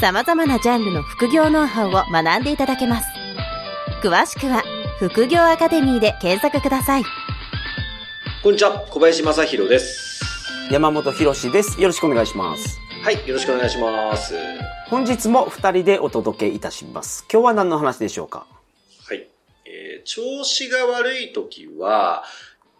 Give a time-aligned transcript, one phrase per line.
[0.00, 3.08] 様々なジャンルの副業ノウハウを学んでいただけます。
[4.00, 4.62] 詳しくは
[5.00, 7.02] 副業アカデミーで検索ください。
[8.44, 10.22] こんにちは、小林正宏です。
[10.70, 11.80] 山本博史です。
[11.80, 12.78] よろしくお願いします。
[13.02, 14.36] はい、よろしくお願いします。
[14.86, 17.26] 本日も二人でお届けいたします。
[17.30, 18.46] 今日は何の話でしょうか？
[19.08, 19.26] はい。
[19.64, 22.22] えー調子が悪い時は、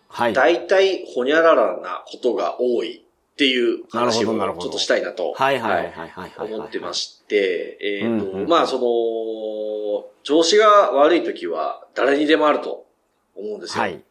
[0.08, 0.34] はい。
[0.34, 3.02] 大体ほにゃららなことが多い
[3.38, 5.32] っていう話をちょっとしたいなと。
[5.32, 12.86] はいはいはいはい思ってまして、えっ、と、うんうんうんまあその、調子が悪い時は誰にでもあると
[13.36, 13.82] 思うんですよ。
[13.82, 14.02] はい。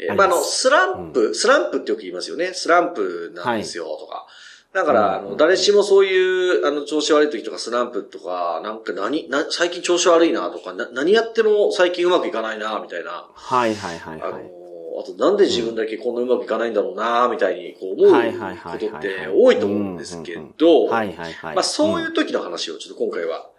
[0.00, 2.52] えーまあ、あの、スランプ、スランプってよく言いますよね。
[2.52, 4.26] スランプなんですよ、とか。
[4.72, 13.28] だから、あの、うんうん誰しもそういう、あの、調子悪い時とか、スランプとか、なんか何、な、最近調子悪いなとか、な、何やっても最近うまくいかないな、みたいな。
[13.32, 14.32] はいはいはいはい。
[14.32, 14.63] あ
[15.02, 21.54] と、なんで自分だけこんなうまくいかないんだろうな、みたいに、こう思うはいはいはいはいことって多いと思うんですけど、はいはいはい。
[21.56, 23.50] まあ、そういう時の話をちょっと今回は、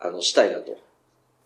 [0.00, 0.78] あの、したいなと。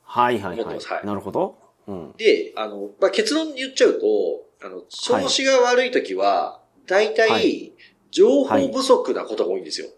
[0.05, 1.07] はいはいはい。
[1.07, 1.57] なるほど。
[1.87, 2.13] うん。
[2.17, 7.73] で、あの、まあ、結論言っちゃうと、あの、調子が悪い時は、大は体い、
[8.11, 9.89] 情報不足なことが多いんですよ。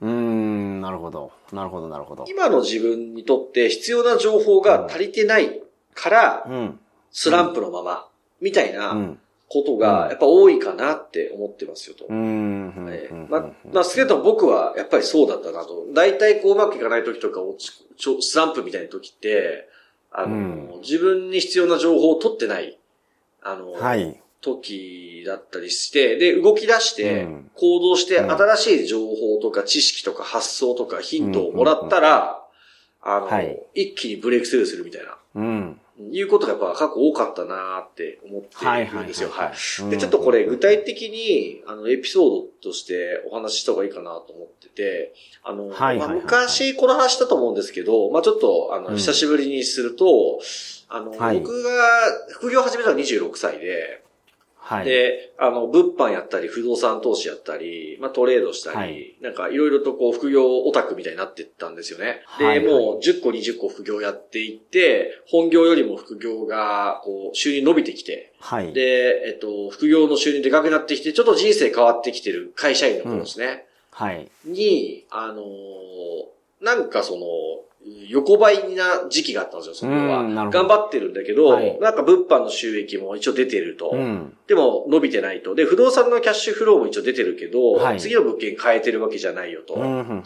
[0.00, 1.32] うーん、なるほど。
[1.52, 2.24] なるほどなるほど。
[2.28, 5.62] 今の自分にとって必要な情報が足りてない
[5.94, 6.80] から、うん。
[7.10, 8.08] スランプのまま、
[8.40, 9.18] みたいうなん。
[9.48, 9.78] ことうん。
[9.78, 12.10] が、やっぱ多いかなって思ってますよと。
[12.10, 15.86] ま、まあ、少なくとも僕はやっぱりそうだったなと。
[15.94, 17.40] 大体こううまくいかない時とか
[18.20, 19.68] スランプみたいな時って、
[20.10, 20.80] あの、うん。
[20.82, 22.78] 自分に必要な情報を取ってない、
[23.42, 24.20] あの、はい。
[24.40, 28.30] 時だったりして、で、動き出してうん、行動して、うん。
[28.30, 32.42] 新しい情報とか知識とか発想とかヒントをもらったら、
[33.02, 33.62] あの、はい。
[33.74, 35.80] 一気にブレイクスルーするみたいな、うん。
[35.98, 38.94] いうことがやっぱ過去多かったなって思ってはいはいはい。
[38.94, 39.30] いるんですよ。
[39.30, 39.86] はい。
[39.86, 50.40] いで、ちょっとこれ具体的に、あの、エピソードとしてお話しした方がいいかなと思ってて、あの、はいはいはいまあ昔この話したと思うんですけど、まあちょっと、あの、うん久しぶりにすると、
[50.88, 51.70] あの、はい僕が
[52.30, 54.02] 副業を始めたのが26歳で、
[54.66, 54.84] はい。
[54.84, 62.22] で、あの、物販やったり、不動産投資やったり、まあ、トレードしたり、はいなんかいろいろとこう、副業オタクみたいになってったんですよね。
[62.36, 68.72] で、はいはいもう10個、20個副業やっていって、本業よりも副業が、こう、収入伸びてきて、はい。
[68.72, 73.66] で、えっと、副業の収入でかくなってきて、ちょっと人生変わってきてる会社員の頃ですね。
[73.92, 74.28] はい。
[74.44, 77.26] に、あのーなんかその、
[78.08, 80.24] 横ばいな時期があったんですよ、そこは。
[80.50, 83.90] 頑張ってるんだけど、はいなんか物販の収益も一応出てると。
[83.92, 84.36] うん。
[84.46, 85.54] でも伸びてないと。
[85.54, 89.74] で、不動産のキャッシュフローも一応出てるけど、はい次の物件変えてるわけじゃないよと。
[89.74, 89.82] うん。
[89.82, 90.24] うん。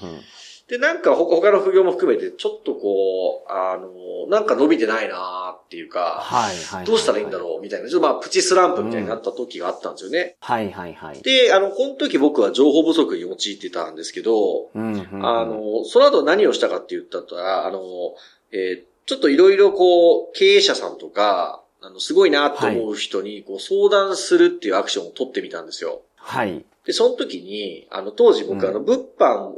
[0.71, 6.57] で、なんか他他の副業も含めて、ちょっとこう、あの、なんか伸びてないなっていうか、はい。
[6.57, 6.87] はい。
[6.87, 10.37] どうしたらいいんだろうみたいな、ちょっとまあ、プチスランプみたいになった時があったんですよね。
[10.41, 10.71] はい。
[10.71, 10.95] はい。
[10.95, 11.21] はい。
[11.23, 15.09] で、あの、この時僕は情報不足に陥ってたんですけど、うん。
[15.27, 17.81] あ、の、その後何をしたかって言ったら、あの、
[18.53, 26.03] えーちょっといろいろこう、経営者さんとか、あの、すごいなって思う人に、こう、相談するっていうアクションを取ってみたんですよ。
[26.31, 26.65] はい。
[26.87, 29.57] で、その時に、あの、当時僕、うんあの、物販を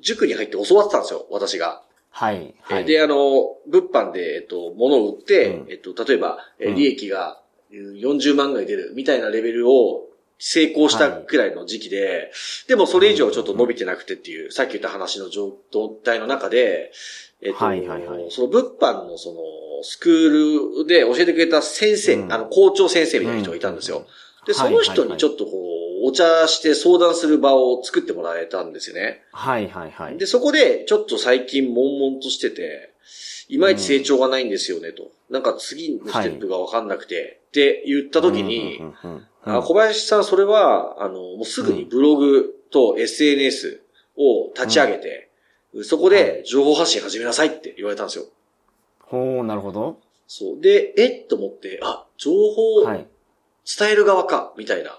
[0.00, 1.82] 塾に入って教わってたんですよ、私が。
[2.10, 2.54] はい。
[2.62, 2.84] はい。
[2.84, 7.40] で、あの、物販で、えっと、物を売って、うんえっと、例えば、えうん利益が
[7.72, 10.08] うん40万ぐらい出るみたいなレベルを
[10.38, 12.32] 成功したくらいの時期で、
[12.66, 15.50] でもそれ以上ちょっと伸びてなくてっていう、さっき言った話の状
[16.02, 16.92] 態の中で、
[17.42, 19.38] えっと、はいはいはいその物販のその、
[19.82, 24.06] スクールで教えてくれた先生、うんあの、校長先生みたいな人がいたんですよ。
[24.46, 25.69] で、その人にちょっとこう、
[26.02, 29.22] お茶して相談する場を作ってもらえたんですよね。
[29.32, 29.68] はい。
[29.68, 29.90] はい。
[29.90, 30.18] はい。
[30.18, 32.94] で、そこで、ちょっと最近悶々としてて、
[33.48, 35.10] いまいち成長がないんですよね、と。
[35.28, 38.80] なんか次のステップがわかんなくて、って言った時に、
[39.44, 43.82] 小林さん、それは、あの、もうすぐにブログと SNS
[44.16, 45.30] を立ち上げて、
[45.82, 48.24] そこで情報発信始めなさいって言われたんですよ。
[49.00, 49.98] ほう、なるほど。
[50.26, 50.60] そう。
[50.60, 52.84] で、えっと思って、あ、情報。
[52.84, 54.98] 伝える側か、みたいな。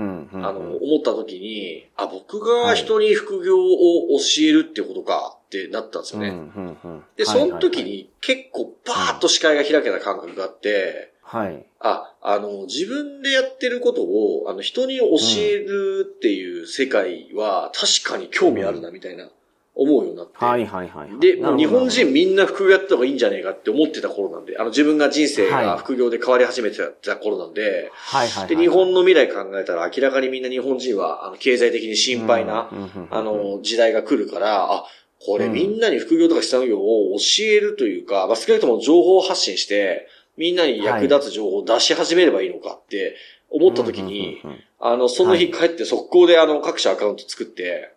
[0.00, 0.30] うん。
[0.32, 6.28] うんあの、思った時に、あ、僕が人に副業を教えるってことかってなったんですよね。
[6.28, 11.64] うんうんうんで、その時、に結構バーッと視界が開けた感覚があって、はい。
[11.80, 19.30] あ、あの、自分でやってることを、あの、人に教えるっていう世界は確かに興味あるな、みたいな、
[19.80, 20.32] 思うようになって。
[20.36, 21.20] はいはいはい。
[21.20, 28.48] で、もう日本人みんな副業やった方がいいんじゃねえかって思ってた頃なんで、あの自分が人生はいが副業で変わり始めてた頃なんで、はいはいはい。
[28.48, 32.68] で、日本の未来考えたら明らかにみんな日本人は、あの、経済的に心配な、
[33.10, 34.84] あの、時代が来るから、あ、
[35.24, 43.16] これみんなに副業とか下業を教えるというか、まあ、少なくとも情報発信して、みんなに役立つ情報を出し始めればいいのかって
[43.50, 44.42] 思った時に、
[44.78, 47.92] あの、その日帰って速攻であの、各社アカウント作って、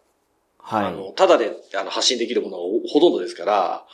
[0.63, 0.86] はい。
[0.88, 3.86] あの、ただであの発信できるものがほとんどですから、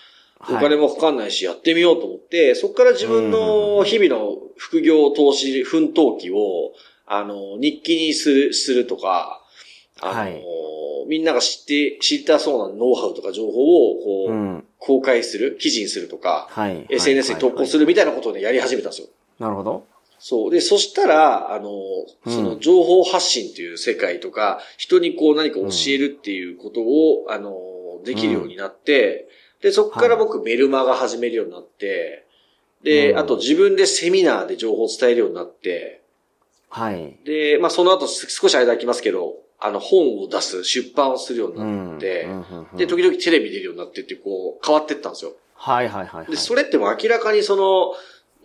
[0.48, 6.71] おはい金もかかんないし、やってみようと思って、そこから自分の日々の副業投資奮闘記を、
[7.06, 9.42] あの、日記にする、するとか、
[10.01, 10.44] あの、はい
[11.07, 14.63] みんなが知って、知りたそうなノウハウとか情報を、こう、うん。
[14.77, 16.86] 公開する、記事にするとか、はい。
[16.88, 17.81] SNS に投稿する。
[17.81, 19.07] るみたいなことをね、やり始めたんですよ。
[19.39, 19.86] なるほど。
[20.19, 20.51] そう。
[20.51, 21.69] で、そしたら、あの、
[22.25, 27.56] うんその情報発信という世界とか、人にこう何か教えるっていうことを、あの、
[28.04, 29.27] できるようになって、
[29.62, 32.25] で、そこから僕メルマガ始めるようになって、
[32.83, 36.01] で、うんあと自分でセミナーで情報を伝えるようになって、
[36.69, 37.18] はい。
[37.25, 41.60] で、まあその後す少し間空きますけど、あの本を出す、出版をするようにう。
[41.60, 45.33] なんって、うんうんうんで、時々テレビ出るようになってって、こう、変わってったんですよ。
[45.56, 46.31] はいはいはいはい。
[46.31, 47.94] で、それってもう明らかにその、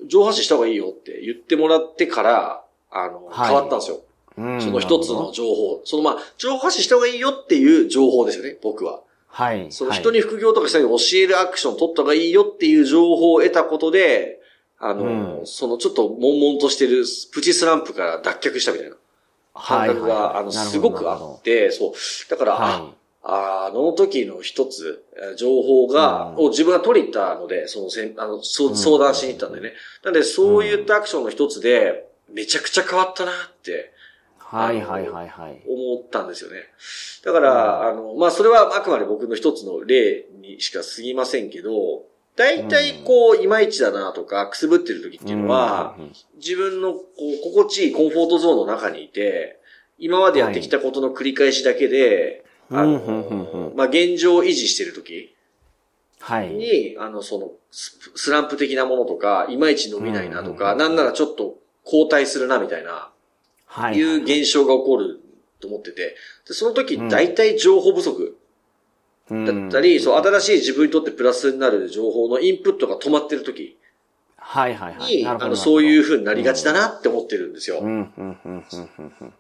[0.07, 4.01] 情報発信した方がいいよって言ってもらってから、あの、はい変わったんですよ。
[4.37, 5.81] うんその一つの情報。
[5.85, 9.01] そのまあ、情報発信した方がいいよっていう情報ですよね、僕は。
[9.29, 9.71] はい。
[9.71, 14.41] その人に副業とかしたり教えるアクションを取った方がいいよっていう情報を得たことで、
[14.79, 18.97] あの、うんそのちょっと悶々としてるプチスランプから脱却したみたいな
[19.55, 22.31] 感覚が、あの、すごくあって、そう。
[22.31, 22.91] だから、はあ
[23.27, 29.73] あの時の一つ、えー情報が、うんを自分が取りに行ったので、そのせん、あの、そ相談しに行ったんでね。
[30.05, 34.57] なんで、そういったアクションの一つで、めちゃくちゃ変わったなってい。
[34.57, 35.63] はいはいはいはい。
[35.67, 36.65] 思ったんですよね。
[37.25, 42.05] だから、あの、まあ、それはあくまで僕の一つの例にしか過ぎませんけど、
[42.37, 45.97] 大体こう、いまいちだなとか、くすぶってる時っていうのは、
[46.37, 49.61] 自分のこう心地いいコンフォートゾーンの中にいて、
[49.99, 55.35] 今までやってきたことの繰り返しだけで、あうんうんうんのう、んまあ、現状を維持してる時
[56.21, 56.51] はい。
[56.55, 63.11] に、あの、その、ススランプ的なものとか、いまいち伸びないなとか、うんうんうんなんならちょっと後退するなみたいな、
[63.67, 63.97] はい。
[63.97, 65.21] いう現象が起こる
[65.61, 66.17] と思ってて、
[66.47, 68.37] でその時うん大体情報不足
[69.29, 73.79] 象だったり、そう、新しい自分にとってプラスになる情報のインプットが止まってる時
[74.37, 75.17] はいはいはい。
[75.17, 77.81] に、あの、そういう風になりがちだなって思ってるんですよ。
[77.81, 78.65] うん、うん、うん、うん、
[79.21, 79.29] うん。
[79.29, 79.33] だ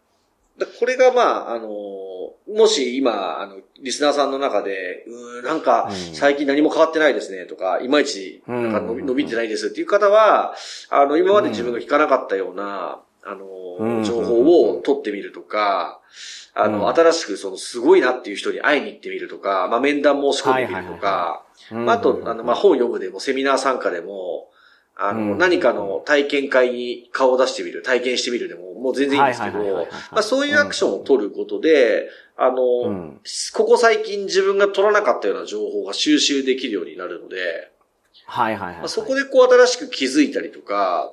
[0.79, 9.07] これがまあ、あの、もし今、あの、リスナーさんの中で、うーん、なんかうん、最近何も変わってないですね、とか、いまいち、なんか伸びうん。
[9.09, 10.55] 伸びてないですっていう方は、
[10.91, 13.35] あの、今まで自分が聞かなかったような、あう
[13.85, 13.99] ん。
[13.99, 16.01] の、情報を取ってみるとか、
[16.55, 16.95] あの、うん。
[16.95, 21.45] 新しくその、すごいなっていう人に会いに行ってみるとか、まあ、面談申し込んでみるとか、
[21.89, 24.49] あと、あの、まあ、本読むでも、セミナー参加でも、
[24.97, 33.21] あの、うん何かの体験会に顔を出してみる、体験してみるでも、もう全然いいんですけどそういうアクションを取ることで、あの、うん
[33.55, 37.71] ここ最近自分が取らなかったような情報が収集できるようになるので、
[38.27, 38.77] はいはいはい。
[38.79, 41.13] まあ、そこでこう新しく気づいたりとか、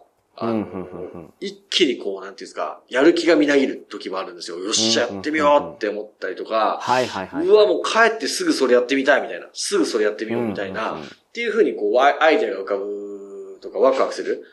[1.40, 4.58] 一気にこう、なんていうんですか、やる気がみなぎる時もあるんですよ。
[4.58, 7.46] よっしゃ、やってみようって思ったりとか、はいはいはい。
[7.46, 10.98] うわ、もう帰ってすぐそれやってみたいみたいな、すぐそれやってみようみたいな、っ
[11.34, 13.11] ていうふうにこう、アイデアが浮かぶ
[13.62, 14.44] とかワクワクする？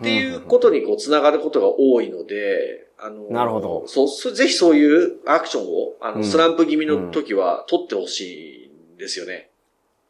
[0.00, 9.50] っていうことにこう、つながることが多いので、あの、なるほどそう、そぜひそういうアクションを、あの、うんスランプ気味の時は取ってほしいんですよね。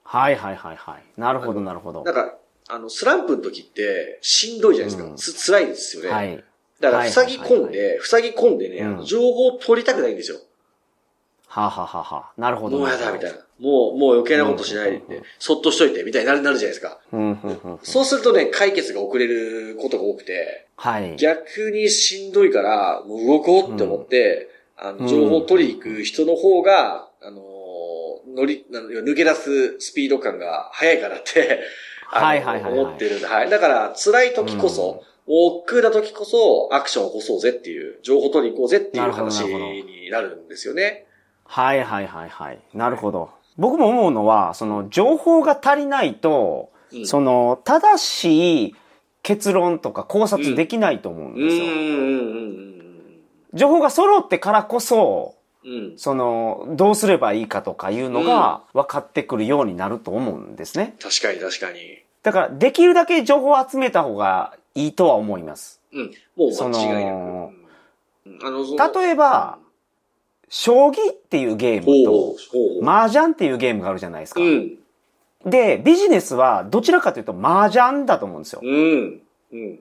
[0.04, 1.20] はいはいはいはい。
[1.20, 2.04] なるほどなるほど。
[2.04, 2.34] なんか、
[2.68, 5.08] あの、スランプの時って、しんどいじゃないですか。
[5.10, 6.10] うんつ、辛いですよね。
[6.10, 6.44] はい。
[6.80, 10.38] だから、はい塞ぎ込んはいで、塞ぎ込んでね、情報を取りたくないんですよ。
[11.52, 12.40] はあはあはあはあ。
[12.40, 12.78] なるほど。
[12.78, 13.36] もうやだ、みたいな。
[13.58, 16.98] もう、もう余計なことしないでって、そっとしといて、みたいになるなるじゃないですか。
[17.12, 17.78] うん、うん、うん。
[17.82, 21.14] そうするとね、解決が遅れることが多くて、はい。
[21.16, 27.42] 逆にしんどいから、もう動こうって思って、あの、情報を取りに行く人の方が、あの、
[28.34, 31.60] 乗り、抜け出すスピード感が速いからって、
[32.08, 33.50] はいはいはいはい思ってるんで、はい。
[33.50, 41.06] だから、辛い時こそ、億劫な時こそ、アクションを起こそうぜっていう、情報取りに行こうぜっていう話になるんですよね。
[41.52, 42.58] はいはいはいはい。
[42.72, 43.30] なるほど。
[43.58, 48.76] 僕も思うのは、その、情報が足りないと、うんその、正しい
[49.22, 51.64] 結論とか考察できないと思うんですよ。
[51.64, 52.72] うん
[53.52, 55.98] 情報が揃ってからこそ、うんうん。
[55.98, 60.96] その、どうすればいいかとかいうのが分かってくるようになると思うんですね。
[61.02, 62.02] 確かに確かに。
[62.22, 65.82] だから、できるだけ情報を集めた方がいいとは思います。
[65.92, 66.06] うん。
[66.34, 66.56] もう間違いなく。
[66.56, 67.52] その
[68.24, 69.58] うんあの、その例えば、
[70.54, 72.36] 将棋っていうゲームと。
[72.86, 74.42] 麻雀っていうゲームがあるじゃないですか。
[74.42, 74.78] うん。
[75.46, 78.60] で、ビジネスはどちらかというと麻雀だと思うんですよ。
[78.62, 79.20] うん。
[79.50, 79.80] うん。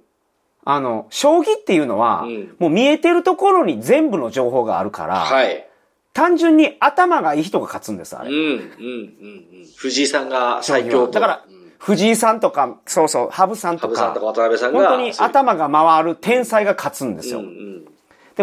[0.64, 5.68] あの、将棋っていうのは、うんもう見えてるところに全部の情報があるから、はい。
[6.14, 8.30] 単純に頭がいい人が勝つんです、あれ。
[8.30, 8.36] うん。
[8.36, 8.48] うん。
[8.48, 8.58] うん。
[8.58, 9.68] うん。
[9.76, 11.12] 藤井さんが最強と。
[11.12, 14.34] だからうん藤井さんとか、そうそう、羽生さんとかとか。
[14.34, 14.34] 本
[14.72, 17.40] 当に頭が回る天才が勝つんですよ。
[17.40, 17.86] うん。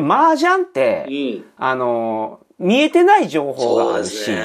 [0.01, 1.15] で、麻雀って、うん。
[1.15, 1.45] うん。
[1.57, 4.43] あのー、見えてない情報があるし、ね。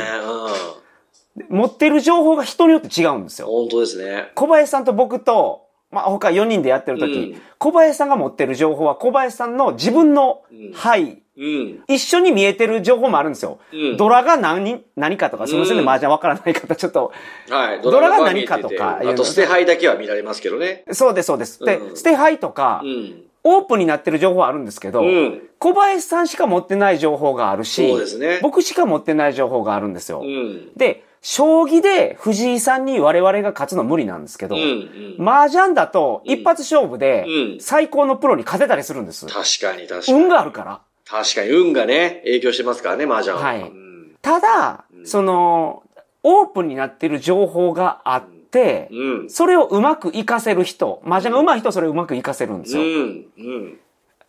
[1.38, 1.58] うん。
[1.58, 3.48] 持ってる情報が人によって違うんですよ。
[3.48, 4.32] 本当ですね。
[4.36, 11.84] 小林さんと僕と、まあ、他4人でやってる時、うん小林さんが持ってる情報は小林さんの自分のうん範うん。
[11.88, 13.60] 一緒に見えてる情報もあるんですよ。
[13.72, 17.14] うんドラが何、何かとか、すみませんね、うん麻雀わからない方、ちょっと。
[17.50, 17.82] はい。
[17.82, 20.84] ドラが何かとかあと、捨て牌だけは見られますけどね。
[20.92, 21.64] そうです、そうです。
[21.64, 23.24] で、うん捨て牌とか、うん。
[23.44, 25.42] オープンになってる情報はあるんですけど、うん。
[25.60, 30.22] 小林さんしか持ってない情報があるし、ね僕しか持ってない情報があるんですよ。
[30.22, 30.72] うん。
[30.76, 35.18] で、将棋で藤井さんに我々が勝つの無理なんですけど、うん。
[35.20, 35.30] うん。
[35.30, 39.28] 麻雀だと一発勝負でうん最高のプロに勝てたりするんです。
[39.28, 40.22] 確かに、確かに。
[40.22, 40.82] 運があるから。
[41.06, 44.16] 確かに、運がね、影響してますからね、麻雀はいうん。
[44.22, 45.84] ただ、うんその、
[46.24, 48.24] オープンになってる情報があっ
[48.54, 49.30] て、うん。
[49.30, 52.84] それをうまく活かせる人、麻雀が上手い人はそれをうまく活かせるんですよ。
[52.84, 53.26] うん。
[53.38, 53.80] うん。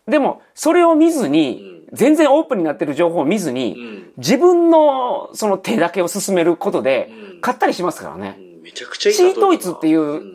[0.08, 4.12] でも、それを見ずに、うん全然オープンになってる情報を見ずに、うん。
[4.16, 8.36] 自分のその手だけを進めることでうん、勝ったりしますからね。
[8.64, 10.34] めちゃくちゃいいチートイツっていううん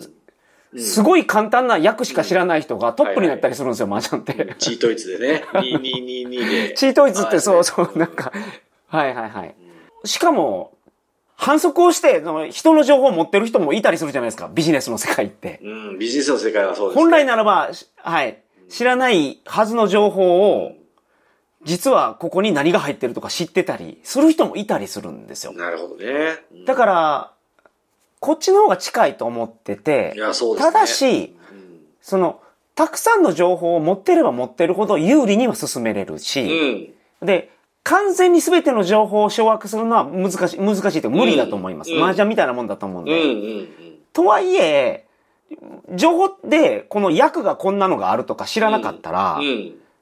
[0.77, 4.55] すごい簡単な役しか知らない人がトップになったりするんですよ、麻雀って。
[4.59, 5.43] チートイツでね。
[5.53, 6.73] 2222で。
[6.77, 8.31] チートイツってそうそう、はいなんか、
[8.87, 9.55] はいはいはい。
[10.05, 10.73] しかも、
[11.39, 15.61] 反則をして、その人の情報を持ってる人もいたりするじゃないですか、ビジネスの世界って。
[15.63, 17.01] うん、ビジネスの世界はそうですね。
[17.01, 20.73] 本来ならば、しはい、知らないはずの情報を、
[21.63, 25.53] 実はここに何が入ってるとか知ってたりする人もいたりするんですよ。
[25.53, 26.39] なるほどね。
[26.51, 27.31] うんだから、
[28.19, 30.73] こっちの方が近いと思っててい、や、そうですね。
[30.73, 32.41] ただし、うん、その、
[32.75, 37.25] たくさんの情報を持ってれば持ってるほど有利には進めれるうし、ん。
[37.25, 37.49] で、
[37.83, 41.91] 完全に全ての情報を掌握するのは難しい、難しいというか無理だと思います。
[41.91, 43.33] うん麻雀みたいなもんだと思うんで。
[43.63, 43.67] ん、
[44.13, 45.05] とはいえ、
[45.95, 49.39] 情報でこの役がこんなのがあるとか知らなかったら。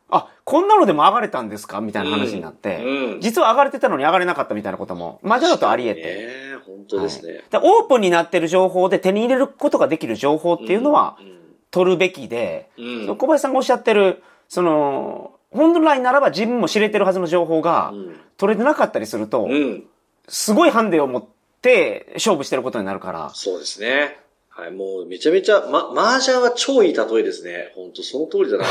[0.10, 6.01] あ、こんなのでも上がれたんですかみたいな話になって、うん実は上がれてたのに上がれなかったみたいなことも、麻雀だとあり得て。
[6.01, 7.43] ね本当ですね。
[7.50, 11.38] でオープンになってる情報で手に入れることができる情報っていうのはうん、
[11.72, 19.84] 取るべきで、うん小林さんがおっしゃってる、その、本来ならば自分も知れてるはずの情報がうん取れてなかったりすると、うん。
[20.27, 21.25] すごいハンデを持っ
[21.62, 24.20] て勝負してることになるから、そうですね。
[24.50, 27.72] はい、もうめちゃめちゃ、ま、麻雀は超いい例えですね。
[27.75, 28.66] 本当その通りだな。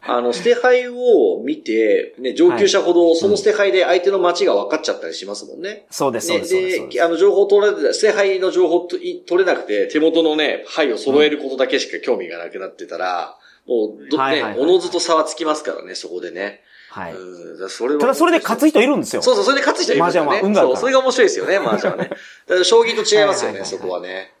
[0.06, 5.86] あの、捨て牌を見て、ね、上級者ほどその捨て牌で相手の街が分かっちゃったりしますもんね。
[5.90, 16.62] そうです、そうね、です、そうですでで、あの、情報取れて、捨て牌の情報取れなくて、手元のね、牌を揃えることだけしか興味がなくなってたら、もう、ど、ね、はいはいはいおのずと差はつきますからね、そこでね。
[16.92, 16.98] す。
[16.98, 17.14] はい。
[17.14, 19.22] うん、それはただそれで勝つ人いるんですよ。
[19.22, 20.30] そうそう、それで勝つ人いるんですよね。
[20.30, 22.10] 麻雀は運がそう、それが面白いですよね、麻雀はね。
[22.10, 24.32] だから将棋と違いますよね、はいはいはいはいそこはね。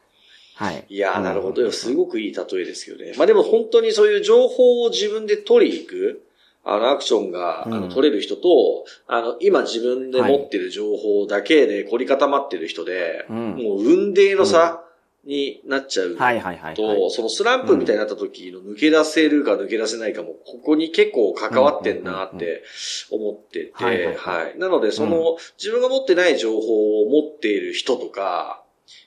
[0.56, 0.84] はい。
[0.88, 1.62] いやー、なるほど。
[1.62, 3.14] うんすごくいい例えですよね。
[3.16, 6.22] まあでも本当にそういう情報を自分で取りに行く、
[6.64, 14.83] あの、アクションが、あうんの、取れる人と、あの、今自分で持ってる情報だけで凝り固まってる人で、うんもう運命の差
[15.26, 17.10] になっちゃうはいはいはい、と、はい。
[17.10, 22.62] そのスランプみたいになった時の抜け出せるか抜け出せないかも、ここに結構関わってんなって
[23.10, 23.72] 思ってて。
[24.16, 28.62] はいなので、その、自分が持ってない情報を持っている人とか、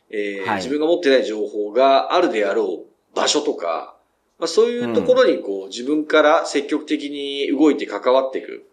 [0.10, 0.56] えーはい。
[0.58, 3.96] 自分が持ってない情報があるであろう場所とか、
[4.40, 8.68] まあ、そういうところにこう、自分から積極的に動いて関わっていく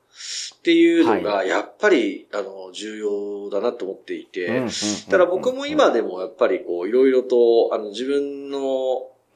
[0.55, 4.67] っていうのが、やっぱり、あの、重要だなと思っていて、
[5.11, 8.59] ただ僕も今でもやっぱりこう、いろいろと、あの、自分の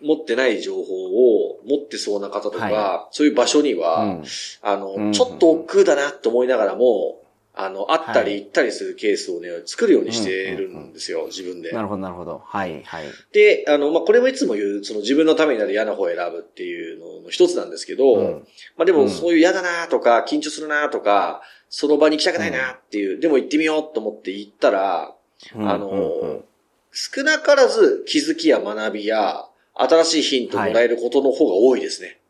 [0.00, 4.25] 持ってない情報を持ってそうな方とか、はそういう場所には、うん。
[4.62, 5.12] あの、うん。
[5.12, 7.20] ちょっと億劫だなと思いながらも、
[7.61, 8.41] あの、会ったりはい。
[8.43, 11.73] 行ったりするケースをね、作るようにしてるんですよ、自分で。
[11.73, 12.41] なるほど、なるほど。
[12.45, 13.07] はい、はい。
[13.33, 18.47] で、あの、まあ、これもいつも言う、その自分のためになる嫌な方を選ぶっていうのの一つなんですけど、うん。
[18.77, 19.11] まあ、でもうん。
[19.11, 25.12] そういう嫌だなとか、緊張するなとか、その場に行きたくないなっていう、でも行ってみようと思って行ったら、
[25.57, 26.45] うんあの、うんうん。
[26.93, 32.21] 少なからず気づきや学びや、新しいヒントをもらえることの方が多いですね。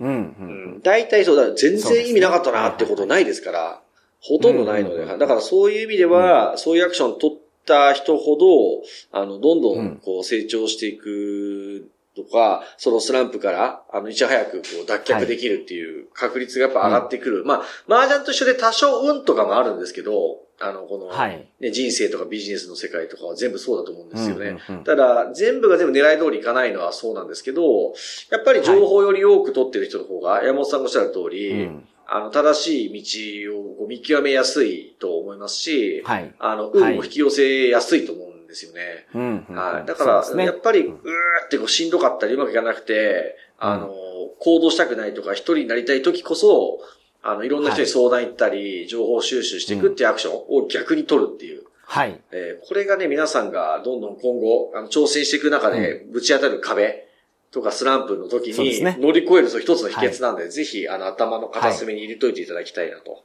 [0.00, 0.76] うん、ううん。
[0.78, 0.80] ん。
[0.82, 3.80] 大体そうだ、全然意味なかったなってことないですから、
[4.20, 8.82] ほとんどないので、うんだからそういう意味では、そういうアクション取った人ほど、
[9.12, 9.84] あの、どんどうん。
[9.84, 17.44] んこう成長していくとか、そのスランプから、あの、いち早くこう脱却できるっていう確率がやっぱ上がってくる。
[17.44, 21.46] まあ、麻雀と一緒で多少運とかもあるんですけど、あの、この、はい。
[21.60, 24.46] ね、人生とかビジネスの世界とかは全部そうだと思うんですよね。
[24.46, 24.84] うんうんうん。
[24.84, 27.92] ただ、全部が全部狙い通りいかないのはそうなんですけど、
[28.30, 36.34] やっぱり情報より多く取ってる人の方が、山本さんがおっしゃる通り、うんあの、正しい道を見極めやすいと思いますし、はい。
[36.38, 39.06] あの、運も引き寄せやすいと思うんですよね。
[39.14, 39.86] うんうんはい。
[39.86, 40.98] だから、やっぱり、ううんー
[41.46, 43.90] ってこうしんどかったりうまくいかなくて、あの、
[44.38, 46.78] 行動したくないとか一人になりたい時こそ、
[47.22, 51.64] あの、いろんな人に相談行ったり、情報収集していくっていうアクションを逆に取るっていう。
[51.86, 52.20] はい。
[52.32, 57.05] えーこれがね、皆さんがどんどん今後、あの、挑戦していく中で、ぶち当たる壁
[57.56, 63.24] とかスランプの時に乗り越えると一つの秘訣なんで、ぜひ、あの、頭の片隅に入れといていただきたいなと。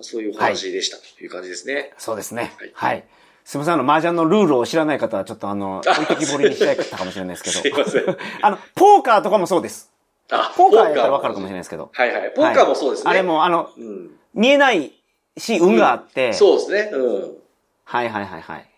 [0.00, 1.92] そういうお話でしたという感じですね。
[1.98, 2.70] そうですねはい。
[2.72, 3.04] はい。
[3.44, 7.58] すみません、あの、麻雀のルールを知らない方は、ちょっとあの、置いてきぼりにしちゃったかもしれないですけど。
[7.58, 8.16] すいません。
[8.42, 9.90] あの、ポーカーとかもそうです。
[10.30, 11.90] あポーカーやったらわかるかもしれないですけど。
[11.92, 12.32] はいはい。
[12.36, 13.10] ポーカーもそうですね。
[13.10, 13.24] あれ。
[13.24, 14.16] も、あの、うん。
[14.34, 14.92] 見えない
[15.36, 16.32] し、運があって。
[16.32, 16.90] そうですね。
[16.92, 17.36] うん。
[17.82, 18.68] はいはいはいはい。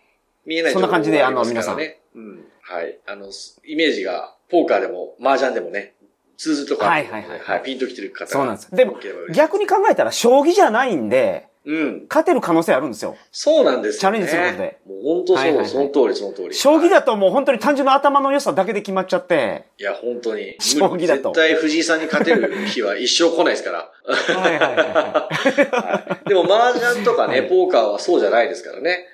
[0.46, 2.00] 見えないそんな感じであのからね。
[2.14, 2.44] うん。
[2.62, 2.98] はい。
[3.06, 3.26] あの、
[3.64, 5.94] イメージが、ポーカーでも、麻雀でもね、
[6.36, 7.62] 通ずるとか、はいはいはいはい。
[7.62, 8.74] ピンときてる方がそうなんです。
[8.74, 8.96] でも
[9.34, 12.06] 逆に考えたら、将棋じゃないんで、うん。
[12.08, 13.16] 勝てる可能性あるんですよ。
[13.30, 14.18] そうなんですよね。
[14.18, 14.78] チャレンジすることで。
[14.86, 16.54] もう本当そう、はいはいはいその通り、その通り。
[16.54, 19.66] 将棋だともう本当に単純な頭の良さだけで決まっちゃって。
[19.78, 20.56] いや、本当に。
[20.58, 23.90] 将棋だと絶対藤井さんに勝てる日は一生来ないですから。
[24.06, 29.04] はいはいはいははいでも、麻雀とかね、はいポーカーはそうじゃないですからね。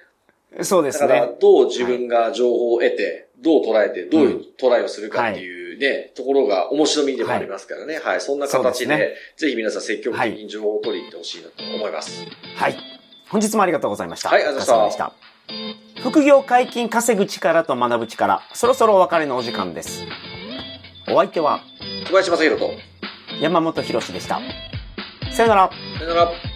[0.59, 0.65] い。
[0.65, 1.33] そうですだから、ね。
[1.41, 7.99] どう自分が情報を得て、どう捉えて、どういうトライをするかっていうね、ところが面白みでもありますからね。
[7.99, 8.21] はい。
[8.21, 12.25] そんな形で、でぜひ皆さん積極的に情報を取りに行ってほしいなと思います。
[12.57, 12.77] はい。
[13.29, 14.31] 本日もありがとうございました。
[14.31, 15.13] はいありがとうございました。
[16.03, 20.05] 副業解禁稼ぐ力と学ぶ力、そろそろお別れのお時間です。
[21.09, 21.61] お相手は
[22.07, 22.71] 小林正宏と。
[23.41, 24.41] 山本博史でした。
[25.33, 25.71] さよなら。
[25.99, 26.56] さよなら。